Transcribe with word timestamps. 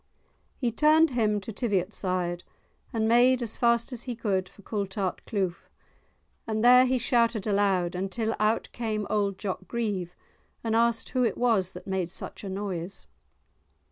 He 0.57 0.71
turned 0.71 1.11
him 1.11 1.39
to 1.41 1.53
Tiviotside 1.53 2.41
and 2.91 3.07
made 3.07 3.43
as 3.43 3.55
fast 3.55 3.91
as 3.93 4.05
he 4.05 4.15
could 4.15 4.49
for 4.49 4.63
Coultart 4.63 5.23
cleugh, 5.27 5.57
and 6.47 6.63
there 6.63 6.87
he 6.87 6.97
shouted 6.97 7.45
aloud 7.45 7.93
until 7.93 8.33
out 8.39 8.67
came 8.71 9.05
old 9.11 9.37
Jock 9.37 9.67
Grieve, 9.67 10.15
and 10.63 10.75
asked 10.75 11.09
who 11.09 11.23
it 11.23 11.37
was 11.37 11.73
that 11.73 11.85
made 11.85 12.09
such 12.09 12.43
a 12.43 12.49
noise. 12.49 13.05